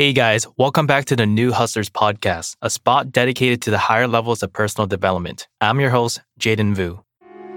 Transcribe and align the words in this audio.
Hey 0.00 0.12
guys, 0.12 0.46
welcome 0.56 0.86
back 0.86 1.06
to 1.06 1.16
the 1.16 1.26
New 1.26 1.50
Hustlers 1.50 1.90
podcast, 1.90 2.54
a 2.62 2.70
spot 2.70 3.10
dedicated 3.10 3.62
to 3.62 3.72
the 3.72 3.78
higher 3.78 4.06
levels 4.06 4.44
of 4.44 4.52
personal 4.52 4.86
development. 4.86 5.48
I'm 5.60 5.80
your 5.80 5.90
host, 5.90 6.20
Jaden 6.38 6.76
Vu. 6.76 7.02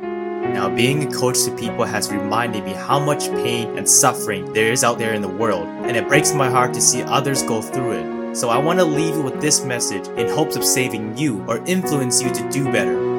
Now, 0.01 0.67
being 0.67 1.03
a 1.03 1.11
coach 1.13 1.43
to 1.43 1.55
people 1.55 1.85
has 1.85 2.11
reminded 2.11 2.63
me 2.63 2.71
how 2.71 2.99
much 2.99 3.27
pain 3.27 3.77
and 3.77 3.87
suffering 3.87 4.53
there 4.53 4.71
is 4.71 4.83
out 4.83 4.97
there 4.97 5.13
in 5.13 5.21
the 5.21 5.27
world, 5.27 5.67
and 5.85 5.95
it 5.95 6.07
breaks 6.07 6.33
my 6.33 6.49
heart 6.49 6.73
to 6.73 6.81
see 6.81 7.03
others 7.03 7.43
go 7.43 7.61
through 7.61 7.91
it. 8.31 8.35
So, 8.35 8.49
I 8.49 8.57
want 8.57 8.79
to 8.79 8.85
leave 8.85 9.13
you 9.13 9.21
with 9.21 9.39
this 9.39 9.63
message 9.63 10.07
in 10.17 10.27
hopes 10.27 10.55
of 10.55 10.65
saving 10.65 11.19
you 11.19 11.45
or 11.47 11.63
influence 11.67 12.23
you 12.23 12.33
to 12.33 12.49
do 12.49 12.63
better. 12.71 13.10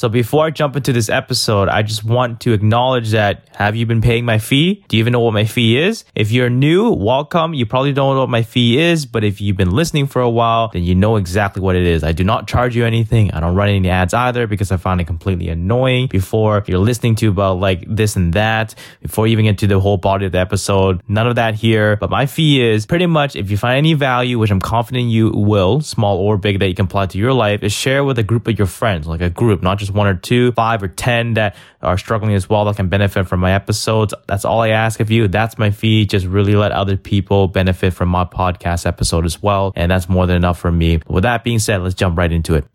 So 0.00 0.08
before 0.08 0.46
I 0.46 0.50
jump 0.50 0.76
into 0.76 0.94
this 0.94 1.10
episode, 1.10 1.68
I 1.68 1.82
just 1.82 2.04
want 2.04 2.40
to 2.40 2.54
acknowledge 2.54 3.10
that 3.10 3.46
have 3.52 3.76
you 3.76 3.84
been 3.84 4.00
paying 4.00 4.24
my 4.24 4.38
fee? 4.38 4.82
Do 4.88 4.96
you 4.96 5.02
even 5.02 5.12
know 5.12 5.20
what 5.20 5.34
my 5.34 5.44
fee 5.44 5.76
is? 5.76 6.06
If 6.14 6.32
you're 6.32 6.48
new, 6.48 6.90
welcome. 6.90 7.52
You 7.52 7.66
probably 7.66 7.92
don't 7.92 8.14
know 8.14 8.20
what 8.20 8.30
my 8.30 8.42
fee 8.42 8.78
is, 8.78 9.04
but 9.04 9.24
if 9.24 9.42
you've 9.42 9.58
been 9.58 9.72
listening 9.72 10.06
for 10.06 10.22
a 10.22 10.30
while, 10.30 10.70
then 10.72 10.84
you 10.84 10.94
know 10.94 11.16
exactly 11.16 11.60
what 11.60 11.76
it 11.76 11.82
is. 11.82 12.02
I 12.02 12.12
do 12.12 12.24
not 12.24 12.48
charge 12.48 12.74
you 12.74 12.86
anything. 12.86 13.30
I 13.32 13.40
don't 13.40 13.54
run 13.54 13.68
any 13.68 13.90
ads 13.90 14.14
either 14.14 14.46
because 14.46 14.72
I 14.72 14.78
find 14.78 15.02
it 15.02 15.06
completely 15.06 15.50
annoying. 15.50 16.06
Before 16.06 16.64
you're 16.66 16.78
listening 16.78 17.14
to 17.16 17.28
about 17.28 17.60
like 17.60 17.84
this 17.86 18.16
and 18.16 18.32
that, 18.32 18.74
before 19.02 19.26
you 19.26 19.32
even 19.32 19.44
get 19.44 19.58
to 19.58 19.66
the 19.66 19.80
whole 19.80 19.98
body 19.98 20.24
of 20.24 20.32
the 20.32 20.38
episode, 20.38 21.02
none 21.08 21.26
of 21.26 21.34
that 21.34 21.56
here. 21.56 21.96
But 21.96 22.08
my 22.08 22.24
fee 22.24 22.66
is 22.66 22.86
pretty 22.86 23.04
much 23.04 23.36
if 23.36 23.50
you 23.50 23.58
find 23.58 23.76
any 23.76 23.92
value, 23.92 24.38
which 24.38 24.50
I'm 24.50 24.60
confident 24.60 25.10
you 25.10 25.28
will, 25.28 25.82
small 25.82 26.16
or 26.16 26.38
big 26.38 26.58
that 26.60 26.68
you 26.68 26.74
can 26.74 26.86
apply 26.86 27.04
to 27.08 27.18
your 27.18 27.34
life, 27.34 27.62
is 27.62 27.74
share 27.74 28.02
with 28.02 28.18
a 28.18 28.22
group 28.22 28.48
of 28.48 28.56
your 28.56 28.66
friends, 28.66 29.06
like 29.06 29.20
a 29.20 29.28
group, 29.28 29.62
not 29.62 29.78
just 29.78 29.89
one 29.90 30.06
or 30.06 30.14
two, 30.14 30.52
five 30.52 30.82
or 30.82 30.88
10 30.88 31.34
that 31.34 31.56
are 31.82 31.98
struggling 31.98 32.34
as 32.34 32.48
well 32.48 32.64
that 32.66 32.76
can 32.76 32.88
benefit 32.88 33.26
from 33.26 33.40
my 33.40 33.52
episodes. 33.52 34.14
That's 34.26 34.44
all 34.44 34.60
I 34.60 34.68
ask 34.68 35.00
of 35.00 35.10
you. 35.10 35.28
That's 35.28 35.58
my 35.58 35.70
fee. 35.70 36.06
Just 36.06 36.26
really 36.26 36.54
let 36.54 36.72
other 36.72 36.96
people 36.96 37.48
benefit 37.48 37.92
from 37.92 38.08
my 38.08 38.24
podcast 38.24 38.86
episode 38.86 39.24
as 39.24 39.42
well. 39.42 39.72
And 39.76 39.90
that's 39.90 40.08
more 40.08 40.26
than 40.26 40.36
enough 40.36 40.58
for 40.58 40.70
me. 40.70 41.00
With 41.08 41.24
that 41.24 41.44
being 41.44 41.58
said, 41.58 41.82
let's 41.82 41.94
jump 41.94 42.16
right 42.16 42.30
into 42.30 42.54
it. 42.54 42.69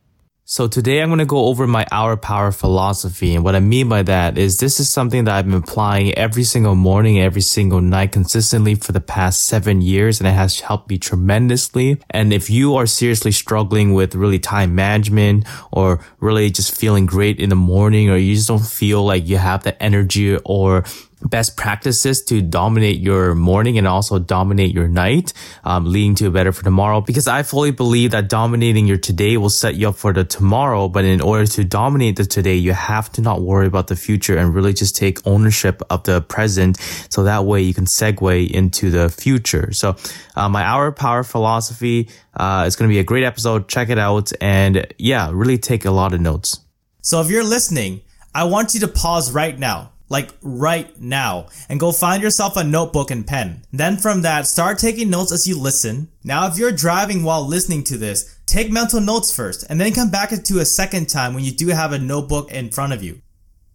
So 0.48 0.68
today 0.68 1.02
I'm 1.02 1.10
going 1.10 1.18
to 1.18 1.26
go 1.26 1.46
over 1.46 1.66
my 1.66 1.88
hour 1.92 2.16
power 2.16 2.52
philosophy. 2.52 3.34
And 3.34 3.44
what 3.44 3.56
I 3.56 3.60
mean 3.60 3.90
by 3.90 4.04
that 4.04 4.38
is 4.38 4.60
this 4.60 4.80
is 4.80 4.88
something 4.88 5.24
that 5.24 5.34
I've 5.34 5.46
been 5.46 5.56
applying 5.56 6.14
every 6.14 6.44
single 6.44 6.76
morning, 6.76 7.20
every 7.20 7.42
single 7.42 7.82
night 7.82 8.12
consistently 8.12 8.76
for 8.76 8.92
the 8.92 9.02
past 9.02 9.46
seven 9.46 9.82
years. 9.82 10.20
And 10.20 10.28
it 10.28 10.34
has 10.34 10.60
helped 10.60 10.88
me 10.88 11.00
tremendously. 11.00 12.00
And 12.12 12.32
if 12.32 12.48
you 12.52 12.76
are 12.76 12.86
seriously 12.86 13.32
struggling 13.32 13.96
with 13.96 14.14
really 14.14 14.38
time 14.38 14.76
management 14.76 15.48
or 15.72 16.06
really 16.20 16.52
just 16.52 16.78
feeling 16.78 17.08
great 17.08 17.40
in 17.40 17.50
the 17.50 17.56
morning, 17.56 18.12
or 18.12 18.18
you 18.18 18.36
just 18.36 18.48
don't 18.48 18.60
feel 18.60 19.04
like 19.04 19.28
you 19.28 19.38
have 19.38 19.64
the 19.64 19.82
energy 19.82 20.38
or 20.46 20.86
best 21.30 21.58
practices 21.58 22.24
to 22.24 22.42
dominate 22.42 23.00
your 23.00 23.36
morning 23.36 23.78
and 23.78 23.88
also 23.88 24.20
dominate 24.20 24.74
your 24.74 24.88
night, 24.88 25.34
um, 25.64 25.86
leading 25.86 26.16
to 26.16 26.28
a 26.28 26.32
better 26.32 26.52
for 26.52 26.64
tomorrow. 26.64 27.02
Because 27.02 27.28
I 27.28 27.44
fully 27.44 27.72
believe 27.72 28.12
that 28.12 28.30
dominating 28.30 28.88
your 28.88 28.98
today 28.98 29.38
will 29.38 29.50
set 29.50 29.76
you 29.76 29.90
up 29.90 29.96
for 29.96 30.14
the 30.14 30.24
tomorrow. 30.24 30.88
But 30.88 31.06
in 31.06 31.22
order 31.22 31.46
to 31.48 31.64
dominate 31.64 32.16
the 32.16 32.26
today, 32.26 32.56
you 32.56 32.74
have 32.74 33.12
to 33.14 33.22
not 33.22 33.42
worry 33.42 33.68
about 33.68 33.88
the 33.88 33.96
future 33.96 34.38
and 34.38 34.54
really 34.54 34.74
just 34.74 34.96
take 34.96 35.26
ownership 35.26 35.82
of 35.90 36.04
the 36.04 36.22
present. 36.22 36.78
So 37.10 37.24
that 37.24 37.46
way 37.46 37.62
you 37.62 37.74
can 37.74 37.86
segue 37.86 38.50
into 38.52 38.90
the 38.90 39.10
future. 39.10 39.72
So, 39.72 39.96
uh, 40.36 40.50
my 40.50 40.64
hour 40.64 40.92
power 40.92 41.24
philosophy, 41.24 42.10
uh, 42.36 42.66
is 42.68 42.76
going 42.76 42.90
to 42.90 42.94
be 42.94 43.00
a 43.00 43.04
great 43.04 43.24
episode. 43.24 43.68
Check 43.68 43.90
it 43.90 43.98
out. 43.98 44.32
And 44.42 44.88
yeah, 44.98 45.30
really 45.34 45.58
take 45.58 45.86
a 45.86 45.92
lot 45.92 46.14
of 46.14 46.22
notes. 46.22 46.60
So 47.02 47.22
if 47.22 47.30
you're 47.30 47.44
listening, 47.44 48.02
I 48.34 48.44
want 48.46 48.74
you 48.74 48.82
to 48.82 48.88
pause 48.88 49.32
right 49.32 49.58
now 49.58 49.92
like 50.10 50.32
right 50.42 51.00
now, 51.00 51.48
and 51.70 51.80
go 51.80 51.92
find 51.92 52.22
yourself 52.22 52.58
a 52.58 52.64
notebook 52.64 53.12
and 53.12 53.26
pen. 53.26 53.64
Then 53.72 53.98
from 53.98 54.22
that, 54.22 54.48
start 54.48 54.78
taking 54.78 55.10
notes 55.10 55.32
as 55.32 55.48
you 55.48 55.60
listen. 55.60 56.10
Now, 56.24 56.48
if 56.48 56.58
you're 56.58 56.72
driving 56.72 57.24
while 57.24 57.46
listening 57.46 57.84
to 57.86 57.98
this, 57.98 58.38
take 58.46 58.72
mental 58.72 59.02
notes 59.02 59.36
first, 59.36 59.66
and 59.70 59.80
then 59.80 59.94
come 59.94 60.12
back 60.12 60.30
to 60.30 60.60
a 60.60 60.66
second 60.66 61.10
time 61.10 61.34
when 61.34 61.44
you 61.44 61.52
do 61.52 61.70
have 61.70 61.92
a 61.92 62.00
notebook 62.00 62.52
in 62.52 62.70
front 62.70 62.94
of 62.94 63.04
you. 63.04 63.22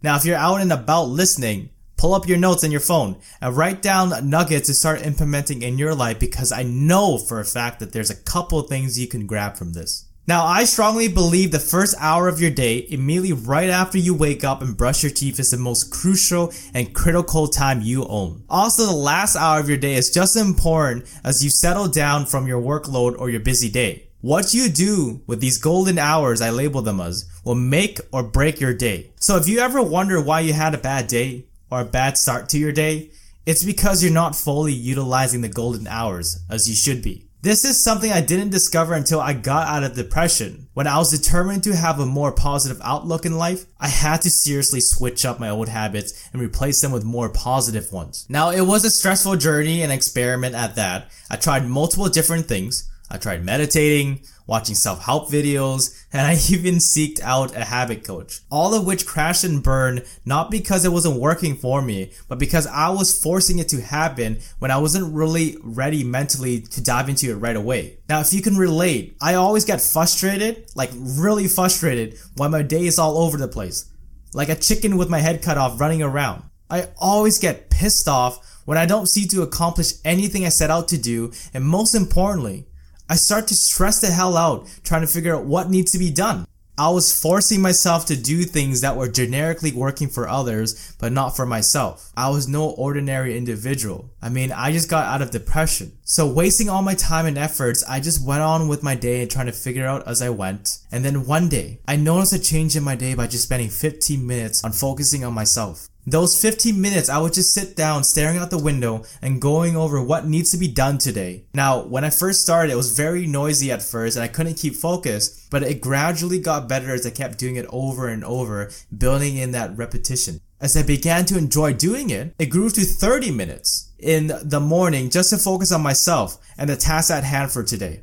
Now, 0.03 0.17
if 0.17 0.25
you're 0.25 0.37
out 0.37 0.61
and 0.61 0.73
about 0.73 1.09
listening, 1.09 1.71
pull 1.97 2.15
up 2.15 2.27
your 2.27 2.39
notes 2.39 2.65
on 2.65 2.71
your 2.71 2.81
phone 2.81 3.17
and 3.43 3.55
write 3.55 3.83
down 3.83 4.31
nuggets 4.31 4.69
to 4.69 4.75
start 4.75 5.05
implementing 5.05 5.63
in 5.63 5.77
your 5.77 5.95
life 5.95 6.19
because 6.19 6.51
I 6.51 6.63
know 6.63 7.19
for 7.19 7.41
a 7.41 7.45
fact 7.45 7.79
that 7.81 7.93
there's 7.93 8.09
a 8.09 8.17
couple 8.17 8.63
things 8.63 8.99
you 8.99 9.07
can 9.07 9.27
grab 9.27 9.57
from 9.57 9.75
this. 9.75 10.10
Now, 10.31 10.47
I 10.47 10.63
strongly 10.63 11.09
believe 11.09 11.51
the 11.51 11.59
first 11.59 11.97
hour 11.99 12.29
of 12.29 12.41
your 12.41 12.53
day, 12.53 12.87
immediately 12.89 13.33
right 13.33 13.69
after 13.69 13.99
you 13.99 14.15
wake 14.15 14.45
up 14.45 14.63
and 14.63 14.77
brush 14.77 15.03
your 15.03 15.11
teeth, 15.11 15.41
is 15.41 15.51
the 15.51 15.57
most 15.57 15.91
crucial 15.91 16.53
and 16.73 16.95
critical 16.95 17.49
time 17.49 17.81
you 17.81 18.07
own. 18.07 18.45
Also, 18.49 18.87
the 18.87 18.93
last 18.93 19.35
hour 19.35 19.59
of 19.59 19.69
your 19.69 19.77
day 19.77 19.95
is 19.95 20.09
just 20.09 20.37
as 20.37 20.47
important 20.47 21.13
as 21.25 21.43
you 21.43 21.51
settle 21.51 21.89
down 21.89 22.27
from 22.27 22.47
your 22.47 22.63
workload 22.63 23.19
or 23.19 23.29
your 23.29 23.41
busy 23.41 23.69
day. 23.69 24.07
What 24.21 24.55
you 24.55 24.69
do 24.69 25.21
with 25.27 25.41
these 25.41 25.59
golden 25.59 25.99
hours, 25.99 26.41
I 26.41 26.51
label 26.51 26.81
them 26.81 27.01
as, 27.01 27.29
will 27.45 27.57
make 27.57 27.99
or 28.13 28.23
break 28.23 28.61
your 28.61 28.73
day. 28.73 29.11
So 29.17 29.35
if 29.35 29.49
you 29.49 29.59
ever 29.59 29.83
wonder 29.83 30.23
why 30.23 30.43
you 30.43 30.53
had 30.53 30.77
a 30.77 30.79
bad 30.79 31.09
day 31.09 31.47
or 31.73 31.81
a 31.81 31.85
bad 31.85 32.17
start 32.17 32.49
to 32.51 32.59
your 32.59 32.71
day, 32.71 33.11
it's 33.47 33.65
because 33.65 34.01
you're 34.01 34.13
not 34.13 34.37
fully 34.37 34.75
utilizing 34.75 35.41
the 35.41 35.49
golden 35.49 35.89
hours 35.89 36.45
as 36.49 36.69
you 36.69 36.77
should 36.77 37.03
be. 37.03 37.30
This 37.43 37.65
is 37.65 37.83
something 37.83 38.13
I 38.13 38.21
didn't 38.21 38.51
discover 38.51 38.93
until 38.93 39.19
I 39.19 39.33
got 39.33 39.67
out 39.67 39.83
of 39.83 39.95
depression. 39.95 40.69
When 40.75 40.87
I 40.87 40.99
was 40.99 41.11
determined 41.11 41.65
to 41.65 41.75
have 41.75 41.99
a 41.99 42.05
more 42.05 42.33
positive 42.33 42.79
outlook 42.85 43.25
in 43.25 43.39
life, 43.39 43.65
I 43.81 43.89
had 43.89 44.21
to 44.23 44.31
seriously 44.31 44.83
switch 44.83 45.25
up 45.25 45.41
my 45.41 45.49
old 45.49 45.71
habits 45.71 46.29
and 46.35 46.43
replace 46.43 46.83
them 46.83 46.93
with 46.93 47.03
more 47.03 47.31
positive 47.31 47.91
ones. 47.93 48.27
Now, 48.29 48.51
it 48.51 48.67
was 48.67 48.85
a 48.85 48.91
stressful 48.91 49.37
journey 49.37 49.81
and 49.83 49.91
experiment 49.91 50.55
at 50.55 50.75
that. 50.75 51.11
I 51.31 51.37
tried 51.37 51.67
multiple 51.67 52.11
different 52.11 52.45
things. 52.45 52.91
I 53.11 53.19
tried 53.19 53.45
meditating, 53.45 54.21
watching 54.47 54.75
self-help 54.75 55.29
videos, 55.31 56.05
and 56.13 56.23
I 56.23 56.33
even 56.51 56.77
seeked 56.77 57.21
out 57.23 57.57
a 57.57 57.65
habit 57.65 58.05
coach. 58.05 58.41
All 58.51 58.75
of 58.75 58.87
which 58.87 59.07
crashed 59.07 59.45
and 59.45 59.63
burned 59.63 60.05
not 60.25 60.51
because 60.51 60.85
it 60.85 60.93
wasn't 60.93 61.21
working 61.21 61.57
for 61.57 61.83
me, 61.83 62.13
but 62.29 62.39
because 62.39 62.67
I 62.67 62.91
was 62.91 63.21
forcing 63.21 63.59
it 63.59 63.69
to 63.71 63.81
happen 63.81 64.39
when 64.61 64.71
I 64.71 64.79
wasn't 64.79 65.13
really 65.13 65.57
ready 65.63 66.05
mentally 66.05 66.61
to 66.61 66.83
dive 66.83 67.09
into 67.09 67.31
it 67.31 67.37
right 67.37 67.57
away. 67.57 67.99
Now, 68.09 68.21
if 68.21 68.33
you 68.33 68.43
can 68.43 68.57
relate, 68.57 69.17
I 69.21 69.35
always 69.35 69.65
get 69.65 69.81
frustrated, 69.81 70.71
like 70.77 70.91
really 70.95 71.49
frustrated 71.49 72.19
when 72.37 72.53
my 72.53 72.63
day 72.63 72.87
is 72.87 72.99
all 72.99 73.19
over 73.19 73.37
the 73.37 73.49
place. 73.49 73.91
Like 74.33 74.49
a 74.49 74.55
chicken 74.55 74.97
with 74.97 75.11
my 75.11 75.19
head 75.19 75.43
cut 75.43 75.59
off 75.59 75.81
running 75.81 76.03
around. 76.03 76.45
I 76.71 76.89
always 76.99 77.41
get 77.41 77.69
pissed 77.71 78.07
off 78.07 78.47
when 78.65 78.79
I 78.79 78.87
don't 78.87 79.09
see 79.09 79.27
to 79.27 79.43
accomplish 79.43 79.95
anything 80.05 80.47
I 80.47 80.51
set 80.51 80.71
out 80.71 80.87
to 80.89 80.99
do, 80.99 81.33
and 81.53 81.65
most 81.65 81.97
importantly, 81.97 82.67
I 83.11 83.17
start 83.17 83.49
to 83.49 83.57
stress 83.57 84.01
the 84.01 84.07
hell 84.07 84.37
out 84.37 84.69
trying 84.85 85.01
to 85.01 85.09
figure 85.09 85.35
out 85.35 85.45
what 85.45 85.69
needs 85.69 85.91
to 85.91 85.99
be 85.99 86.13
done. 86.13 86.47
I 86.79 86.91
was 86.91 87.21
forcing 87.21 87.61
myself 87.61 88.07
to 88.07 88.17
do 88.17 88.45
things 88.45 88.83
that 88.83 88.97
were 88.97 89.09
generically 89.09 89.73
working 89.73 90.07
for 90.07 90.29
others, 90.29 90.95
but 91.01 91.11
not 91.11 91.35
for 91.35 91.45
myself. 91.45 92.13
I 92.17 92.31
was 92.31 92.47
no 92.47 92.71
ordinary 92.71 93.37
individual. 93.37 94.13
I 94.23 94.29
mean, 94.29 94.53
I 94.53 94.71
just 94.71 94.89
got 94.89 95.07
out 95.07 95.23
of 95.23 95.33
depression. 95.33 95.99
So 96.05 96.33
wasting 96.33 96.71
all 96.71 96.83
my 96.83 96.95
time 96.95 97.27
and 97.27 97.37
efforts, 97.37 97.83
I 97.89 97.99
just 97.99 98.25
went 98.25 98.43
on 98.43 98.69
with 98.69 98.85
my 98.85 98.95
day 98.95 99.23
and 99.23 99.31
trying 99.31 99.47
to 99.47 99.53
figure 99.53 99.87
out 99.87 100.07
as 100.07 100.23
I 100.23 100.31
went. 100.31 100.79
And 100.93 101.05
then 101.05 101.27
one 101.27 101.49
day, 101.49 101.81
I 101.89 101.97
noticed 101.97 102.33
a 102.33 102.39
change 102.39 102.77
in 102.77 102.85
my 102.85 102.95
day 102.95 103.15
by 103.15 103.27
just 103.27 103.45
spending 103.45 103.71
15 103.71 104.25
minutes 104.25 104.65
on 104.65 104.71
focusing 104.71 105.25
on 105.25 105.35
myself. 105.35 105.90
Those 106.07 106.41
15 106.41 106.81
minutes, 106.81 107.11
I 107.11 107.19
would 107.19 107.35
just 107.35 107.53
sit 107.53 107.77
down 107.77 108.05
staring 108.05 108.39
out 108.39 108.51
the 108.51 108.59
window 108.59 109.05
and 109.21 109.41
going 109.41 109.77
over 109.77 110.03
what 110.03 110.27
needs 110.27 110.51
to 110.51 110.57
be 110.57 110.69
done 110.69 110.97
today. 110.97 111.45
Now, 111.53 111.83
when 111.83 112.05
I 112.05 112.11
first 112.11 112.43
started, 112.43 112.73
it 112.73 112.77
was 112.77 112.97
very 112.97 113.27
noisy 113.27 113.71
at 113.71 113.83
first 113.83 114.17
and 114.17 114.25
I 114.25 114.29
couldn't 114.29 114.57
keep 114.57 114.75
focus, 114.75 115.47
but 115.51 115.63
it 115.63 115.81
gradually 115.81 116.39
got 116.39 116.69
better 116.69 116.95
as 116.95 117.07
I 117.07 117.11
kept 117.11 117.39
doing 117.39 117.57
it 117.57 117.67
over 117.69 118.09
and 118.09 118.25
over, 118.25 118.71
building 118.97 119.37
in 119.37 119.53
that 119.53 119.77
repetition. 119.77 120.41
As 120.61 120.77
I 120.77 120.83
began 120.83 121.27
to 121.27 121.39
enjoy 121.39 121.75
doing 121.75 122.11
it, 122.11 122.35
it 122.39 122.47
grew 122.47 122.71
to 122.71 122.81
30 122.83 123.31
minutes 123.31 123.91
in 123.99 124.33
the 124.43 124.61
morning 124.61 125.11
just 125.11 125.31
to 125.31 125.37
focus 125.37 125.71
on 125.71 125.83
myself 125.83 126.39
and 126.57 126.71
the 126.71 126.77
task 126.77 127.11
at 127.11 127.25
hand 127.25 127.51
for 127.51 127.63
today. 127.63 128.03